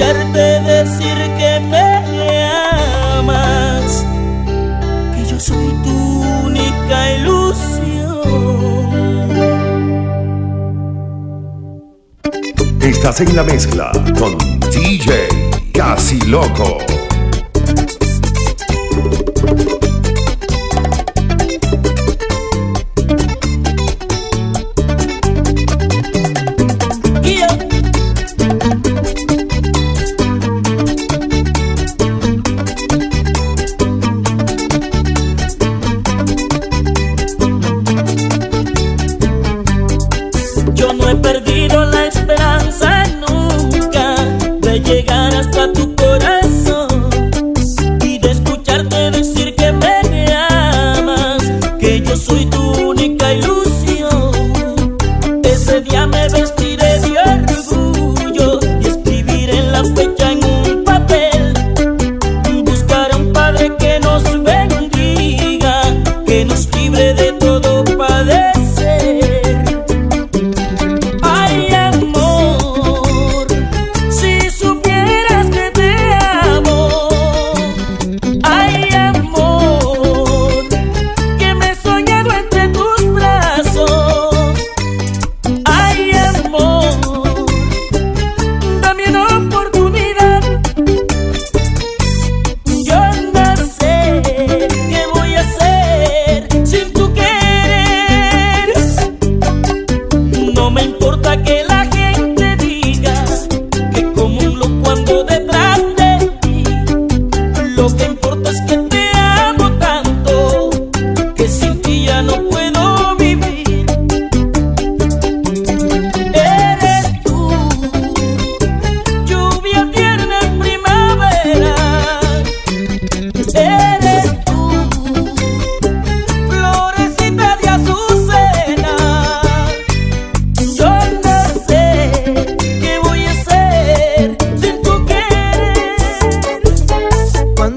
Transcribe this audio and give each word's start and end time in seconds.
escucharte 0.00 0.60
decir 0.62 1.16
que 1.36 1.60
me 1.68 2.44
amas, 3.18 4.06
que 5.14 5.24
yo 5.30 5.38
soy 5.38 5.74
tu 5.84 6.22
única 6.46 7.16
ilusión. 7.16 8.20
Estás 12.80 13.20
en 13.20 13.36
la 13.36 13.44
mezcla 13.44 13.92
con 14.18 14.36
DJ 14.70 15.28
Casi 15.72 16.20
Loco. 16.22 16.99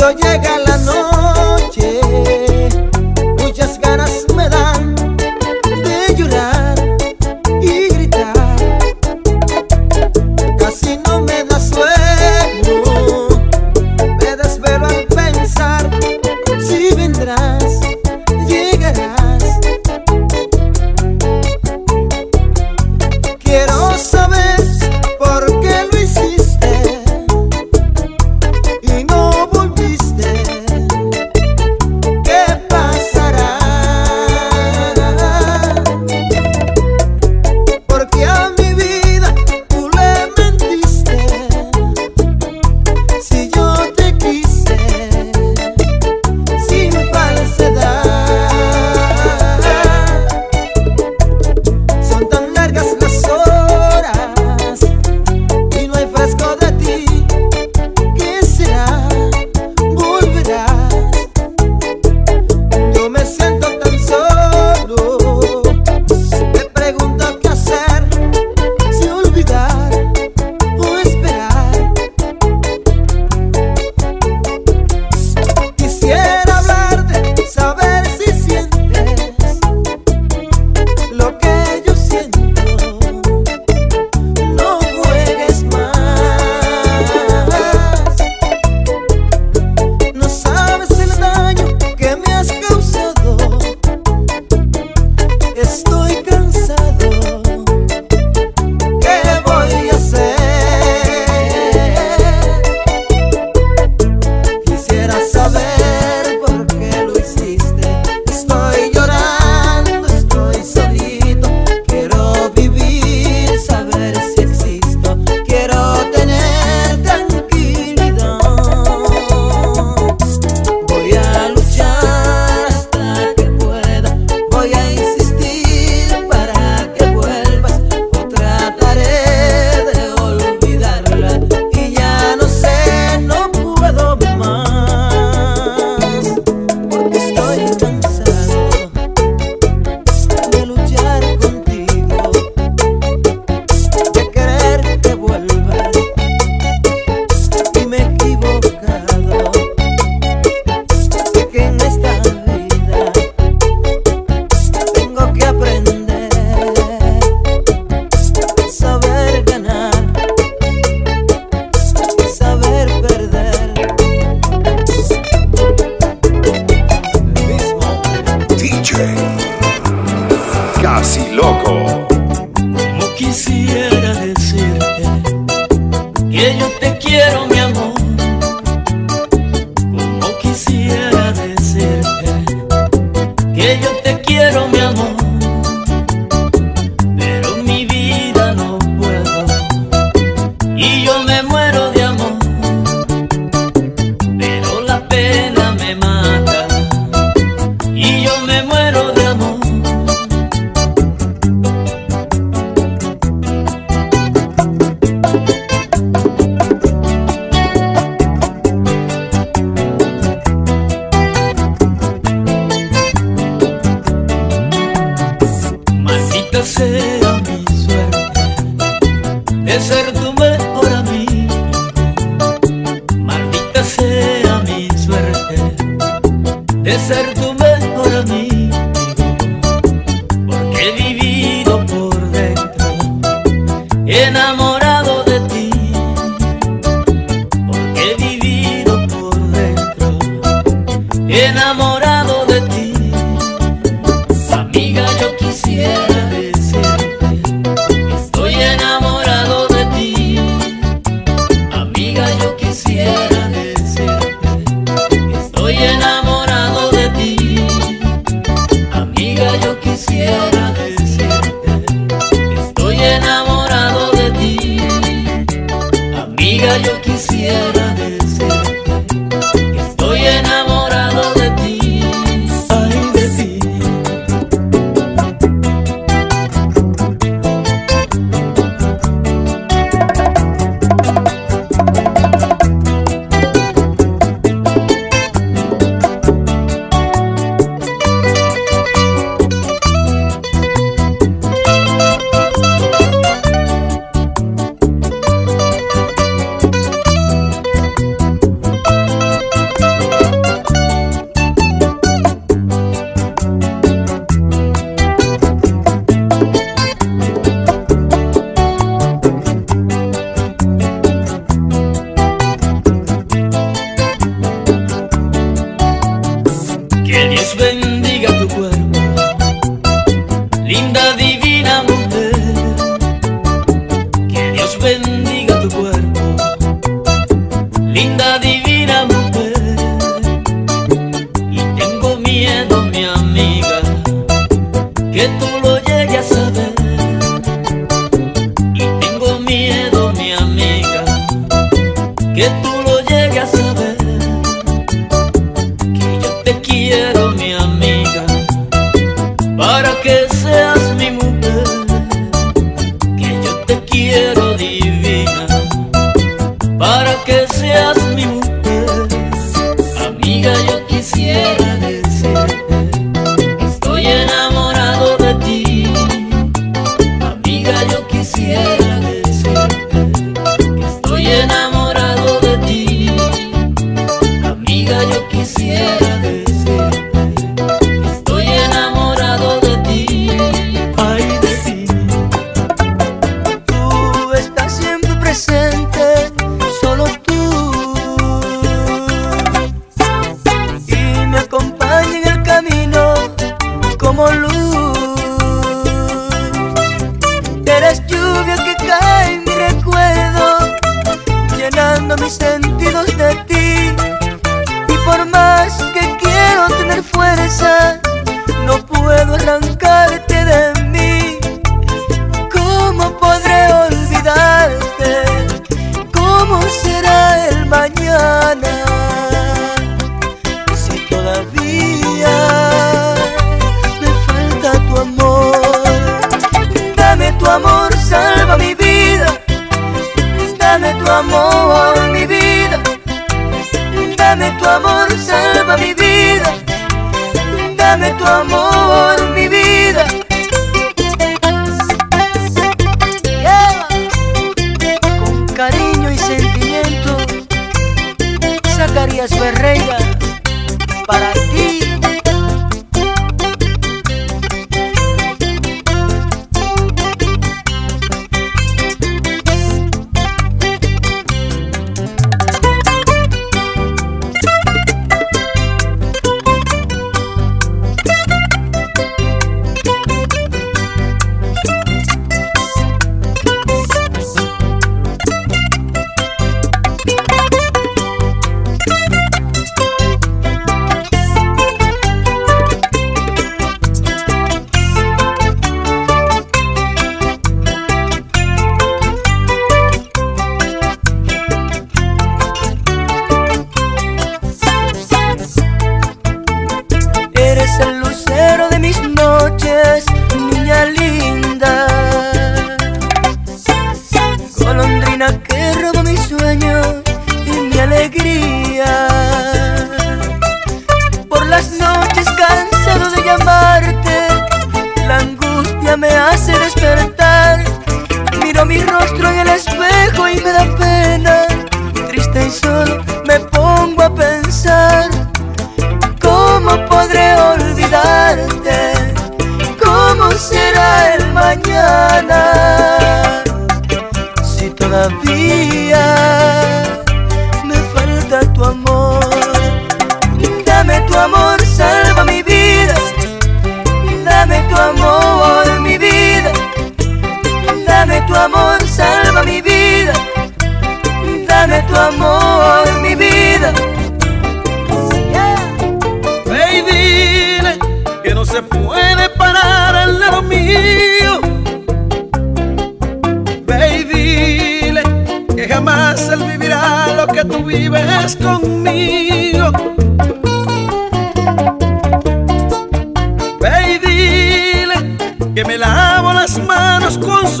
cuando 0.00 0.18
llega 0.18 0.58
la 0.60 0.69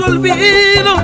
olvido. 0.06 0.96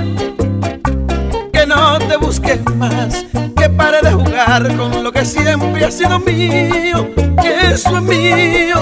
Que 1.53 1.65
no 1.65 1.97
te 1.99 2.17
busque 2.17 2.59
más, 2.75 3.25
que 3.55 3.69
pare 3.69 4.01
de 4.01 4.11
jugar 4.11 4.75
con 4.75 5.03
lo 5.03 5.11
que 5.11 5.25
siempre 5.25 5.85
ha 5.85 5.91
sido 5.91 6.19
mío, 6.19 7.09
que 7.41 7.73
eso 7.73 7.97
es 7.97 8.03
mío. 8.03 8.77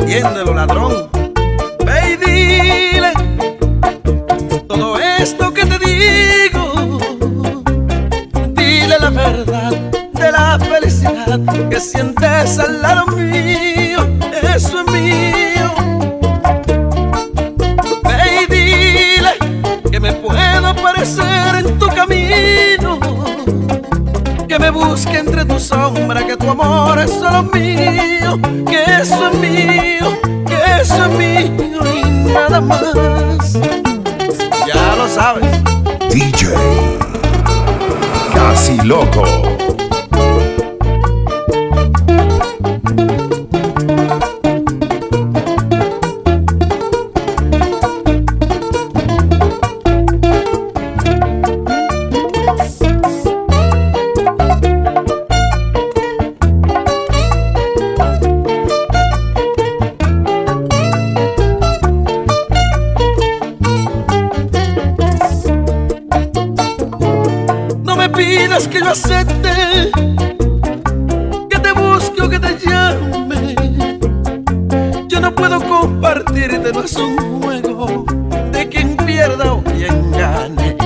Entiéndelo, 0.00 0.54
ladrón. 0.54 1.08
Ve 1.84 2.12
y 2.12 2.16
dile 2.16 3.12
todo 4.68 4.98
esto 4.98 5.52
que 5.52 5.64
te 5.66 5.78
digo. 5.78 6.98
Dile 8.54 8.98
la 8.98 9.10
verdad 9.10 9.72
de 10.12 10.32
la 10.32 10.58
felicidad 10.58 11.40
que 11.70 11.80
sientes 11.80 12.58
al 12.58 12.82
lado 12.82 13.06
mío, 13.08 13.53
en 21.04 21.78
tu 21.78 21.86
camino. 21.88 22.98
Que 24.48 24.58
me 24.58 24.70
busque 24.70 25.18
entre 25.18 25.44
tu 25.44 25.60
sombra, 25.60 26.26
que 26.26 26.36
tu 26.36 26.48
amor 26.48 26.98
es 26.98 27.10
solo 27.10 27.42
mío, 27.42 28.38
que 28.66 28.84
eso 29.02 29.28
es 29.28 29.38
mío, 29.38 30.18
que 30.46 30.80
eso 30.80 31.04
es 31.04 31.10
mío 31.18 31.80
y 31.94 32.30
nada 32.32 32.60
más. 32.60 33.52
Ya 34.66 34.96
lo 34.96 35.06
sabes. 35.08 35.44
DJ 36.08 36.54
Casi 38.34 38.78
Loco. 38.78 39.24
Pidas 68.36 68.68
que 68.68 68.80
yo 68.80 68.90
acepte, 68.90 69.90
que 71.50 71.58
te 71.58 71.72
busque 71.72 72.22
o 72.22 72.28
que 72.28 72.38
te 72.38 72.58
llame. 72.58 73.54
Yo 75.08 75.20
no 75.20 75.34
puedo 75.34 75.60
compartirte, 75.60 76.72
no 76.72 76.82
es 76.82 76.96
un 76.96 77.40
juego 77.40 78.04
de 78.52 78.68
quien 78.68 78.96
pierda 78.96 79.52
o 79.52 79.62
quien 79.62 80.10
gane. 80.12 80.76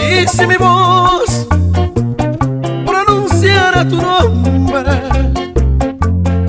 Y 0.00 0.26
si 0.28 0.46
mi 0.46 0.56
voz 0.56 1.46
pronunciara 2.86 3.86
tu 3.86 3.96
nombre, 4.00 4.82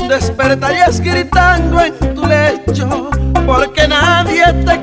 despertarías 0.08 1.00
gritando 1.02 1.82
en 1.82 2.16
tu 2.16 2.26
lecho, 2.26 3.10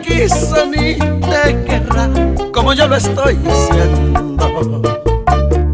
quiso 0.02 0.66
ni 0.66 0.94
te 0.94 1.64
querrá 1.64 2.10
como 2.52 2.74
yo 2.74 2.88
lo 2.88 2.96
estoy 2.96 3.36
diciendo. 3.36 4.12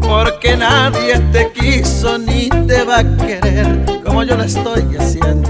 Porque 0.01 0.55
nadie 0.55 1.19
te 1.31 1.51
quiso 1.51 2.17
ni 2.17 2.49
te 2.49 2.83
va 2.83 2.99
a 2.99 3.17
querer 3.17 3.85
como 4.03 4.23
yo 4.23 4.35
lo 4.35 4.43
estoy 4.43 4.83
haciendo. 4.97 5.49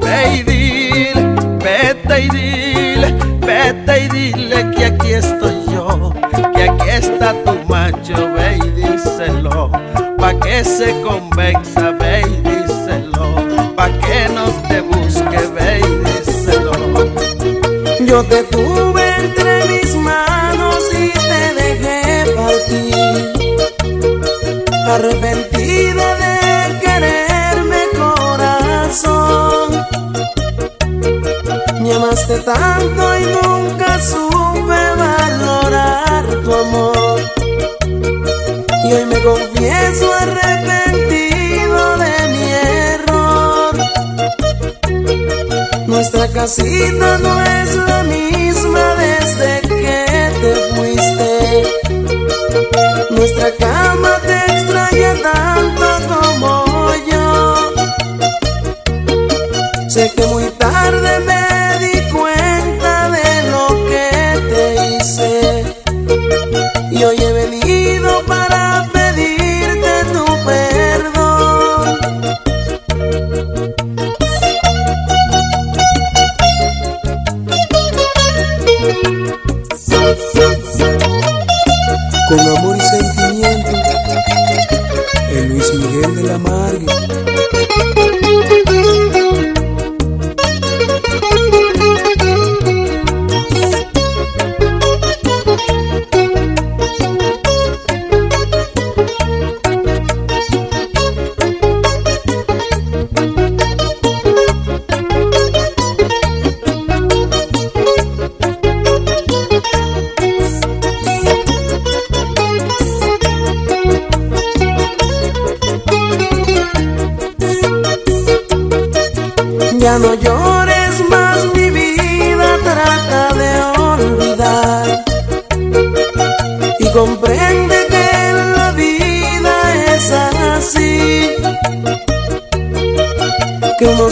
Ve 0.00 0.34
y 0.34 0.42
dile, 0.42 1.34
vete 1.58 2.20
y 2.22 2.28
dile, 2.28 3.14
vete 3.40 4.04
y 4.04 4.08
dile 4.08 4.70
que 4.70 4.84
aquí 4.86 5.12
estoy 5.12 5.54
yo, 5.72 6.12
que 6.54 6.62
aquí 6.64 6.88
está 6.88 7.32
tu 7.44 7.54
macho, 7.68 8.32
ve 8.34 8.58
y 8.64 8.70
díselo, 8.80 9.70
pa' 10.18 10.34
que 10.34 10.64
se 10.64 11.00
convenza, 11.02 11.92
ve 11.92 12.22
y 12.22 12.40
díselo, 12.48 13.74
pa' 13.74 13.88
que 13.88 14.28
no 14.34 14.44
te 14.68 14.95
Yo 18.06 18.22
te 18.22 18.44
tuve 18.44 19.16
entre 19.18 19.66
mis 19.66 19.96
manos 19.96 20.78
y 20.92 21.10
te 21.10 21.54
dejé 21.60 22.24
partir. 22.36 23.32
Arrepentido 24.94 26.04
de 26.22 26.36
quererme 26.84 27.80
corazón. 27.98 29.66
Me 31.82 31.94
amaste 31.94 32.38
tanto 32.38 33.18
y 33.18 33.22
nunca 33.26 33.85
Casita 46.46 47.18
no 47.18 47.42
es 47.42 47.74
la 47.74 48.04
misma 48.04 48.94
desde 48.94 49.62
que 49.62 50.30
te 50.40 50.54
fuiste. 50.76 51.30
Nuestra 53.10 53.50
cama 53.58 53.75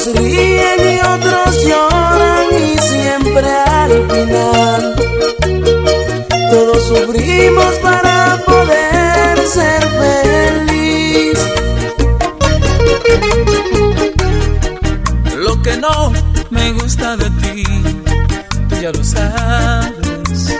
unos 0.06 0.20
ríen 0.20 0.80
y 0.80 1.00
otros 1.00 1.64
lloran 1.64 2.46
y 2.52 2.78
siempre 2.78 3.48
al 3.48 3.92
final 4.10 4.94
todos 6.50 6.82
sufrimos 6.84 7.74
para 7.82 8.40
poder 8.46 9.38
ser 9.46 9.82
feliz. 10.00 11.38
Lo 15.36 15.60
que 15.62 15.76
no 15.76 16.12
me 16.50 16.72
gusta 16.72 17.16
de 17.16 17.30
ti, 17.30 17.62
tú 18.68 18.76
ya 18.80 18.92
lo 18.92 19.04
sabes. 19.04 20.56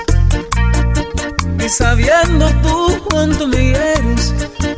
Y 1.64 1.68
sabiendo 1.68 2.46
tú 2.62 2.98
cuánto 3.10 3.46
me 3.48 3.72
quieres, 3.72 4.34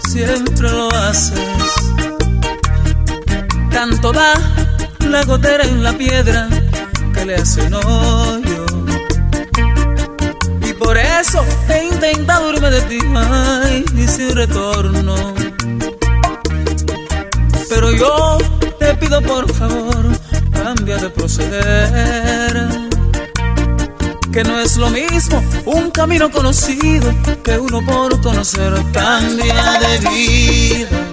siempre 0.09 0.71
lo 0.71 0.89
haces. 0.91 2.16
Tanto 3.89 4.11
da 4.11 4.35
la 5.09 5.23
gotera 5.23 5.63
en 5.63 5.81
la 5.81 5.93
piedra 5.93 6.49
que 7.15 7.25
le 7.25 7.37
hace 7.37 7.63
un 7.63 7.75
hoyo. 7.75 8.67
Y 10.61 10.73
por 10.73 10.99
eso 10.99 11.45
he 11.69 11.85
intentado 11.85 12.53
irme 12.53 12.69
de 12.71 12.81
ti, 12.83 12.99
ay, 13.15 13.85
y 13.97 14.09
sin 14.09 14.35
retorno. 14.35 15.15
Pero 17.69 17.93
yo 17.93 18.39
te 18.81 18.93
pido 18.97 19.23
por 19.23 19.49
favor, 19.55 20.05
cambia 20.53 20.97
de 20.97 21.09
proceder. 21.11 22.69
Que 24.33 24.43
no 24.43 24.59
es 24.59 24.77
lo 24.77 24.91
mismo 24.91 25.41
un 25.65 25.93
camino 25.93 26.29
conocido 26.33 27.15
que 27.45 27.57
uno 27.57 27.81
por 27.87 28.21
conocer. 28.21 28.75
Cambia 28.93 29.79
de 29.79 30.09
vida 30.09 31.06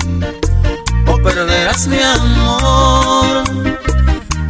mi 1.88 2.00
amor. 2.00 3.44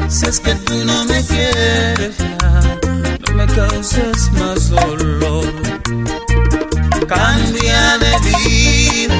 Si 0.09 0.25
es 0.25 0.39
que 0.39 0.53
tú 0.55 0.73
no 0.85 1.05
me 1.05 1.23
quieres 1.25 2.17
ya, 2.17 2.77
no 3.25 3.33
me 3.35 3.45
causes 3.47 4.31
más 4.33 4.69
dolor. 4.69 5.53
Cambia 7.07 7.97
de 7.97 8.11
vida 8.29 9.15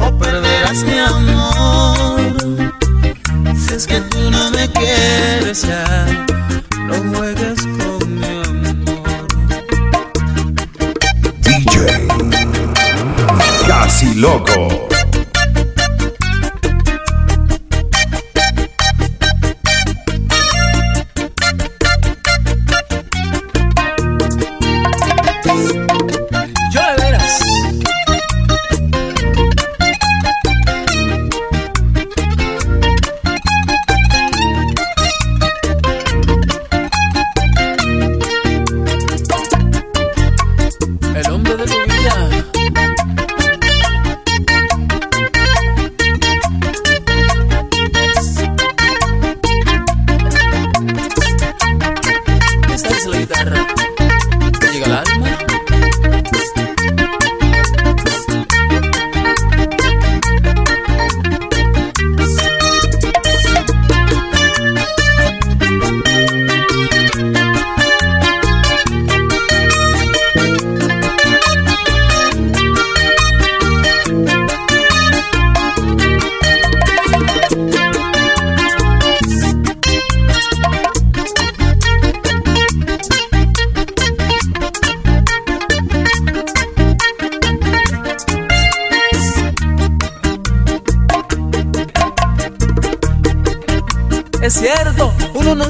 o 0.00 0.18
perderás 0.18 0.82
mi 0.84 0.98
amor. 0.98 2.72
Si 3.54 3.74
es 3.74 3.86
que 3.86 4.00
tú 4.00 4.30
no 4.30 4.50
me 4.52 4.68
quieres 4.70 5.62
ya, 5.62 6.06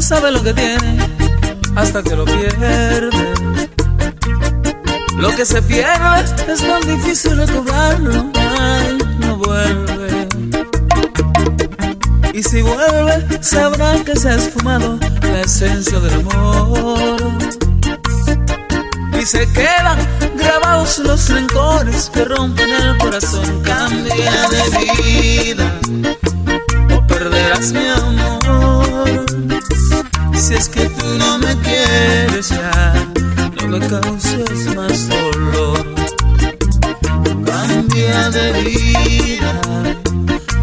sabe 0.07 0.31
lo 0.31 0.41
que 0.41 0.55
tiene 0.55 0.99
hasta 1.75 2.01
que 2.01 2.15
lo 2.15 2.25
pierde. 2.25 3.11
Lo 5.19 5.31
que 5.35 5.45
se 5.45 5.61
pierde 5.63 6.25
es 6.47 6.61
tan 6.63 6.81
difícil 6.83 7.37
recobrarlo, 7.37 8.31
ay, 8.35 8.99
no 9.19 9.37
vuelve. 9.37 10.29
Y 12.33 12.41
si 12.41 12.63
vuelve, 12.63 13.43
sabrá 13.43 14.05
que 14.05 14.15
se 14.15 14.29
ha 14.29 14.37
esfumado 14.37 14.97
la 15.23 15.41
esencia 15.41 15.99
del 15.99 16.15
amor. 16.21 17.17
Y 19.21 19.27
se 19.27 19.51
quedan 19.53 19.99
grabados 20.37 21.01
los 21.01 21.29
rencores 21.31 22.11
que 22.15 22.25
rompen 22.27 22.71
el 22.71 22.97
corazón. 22.99 23.61
Cambia 23.65 24.49
de 24.51 25.03
vida 25.03 25.81
o 26.95 27.05
perderás 27.09 27.73
mi 27.73 27.89
amor. 27.89 28.06
Si 30.47 30.55
es 30.55 30.69
que 30.69 30.89
tú 30.89 31.05
no 31.19 31.39
me 31.39 31.57
quieres 31.57 32.51
ya, 32.51 32.95
no 33.57 33.67
me 33.67 33.81
causes 33.81 34.77
más 34.77 35.09
dolor. 35.09 35.85
Cambia 37.45 38.31
de 38.31 38.53
vida 38.63 39.61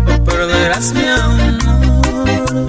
o 0.07 0.23
perderás 0.23 0.93
mi 0.93 1.05
amor. 1.05 2.67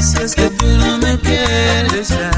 Si 0.00 0.16
es 0.22 0.34
que 0.34 0.48
tú 0.48 0.66
no 0.78 0.96
me 0.96 1.18
quieres 1.18 2.08
ya, 2.08 2.30